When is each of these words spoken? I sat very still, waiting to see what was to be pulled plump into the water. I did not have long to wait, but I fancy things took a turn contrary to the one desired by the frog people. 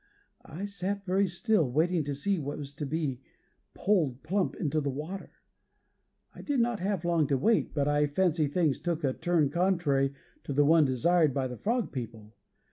I 0.43 0.65
sat 0.65 1.05
very 1.05 1.27
still, 1.27 1.69
waiting 1.71 2.03
to 2.05 2.15
see 2.15 2.39
what 2.39 2.57
was 2.57 2.73
to 2.73 2.87
be 2.87 3.21
pulled 3.75 4.23
plump 4.23 4.55
into 4.55 4.81
the 4.81 4.89
water. 4.89 5.29
I 6.33 6.41
did 6.41 6.59
not 6.59 6.79
have 6.79 7.05
long 7.05 7.27
to 7.27 7.37
wait, 7.37 7.75
but 7.75 7.87
I 7.87 8.07
fancy 8.07 8.47
things 8.47 8.79
took 8.79 9.03
a 9.03 9.13
turn 9.13 9.51
contrary 9.51 10.15
to 10.45 10.53
the 10.53 10.65
one 10.65 10.85
desired 10.85 11.35
by 11.35 11.47
the 11.47 11.57
frog 11.59 11.91
people. 11.91 12.33